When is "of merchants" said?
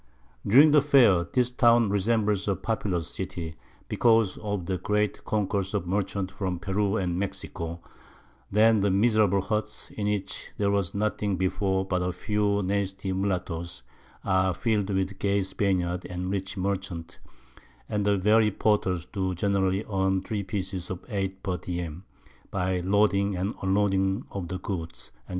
5.75-6.33